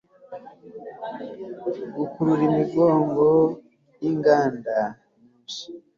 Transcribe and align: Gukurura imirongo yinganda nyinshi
Gukurura 1.97 2.43
imirongo 2.49 3.23
yinganda 4.01 4.75
nyinshi 5.19 5.63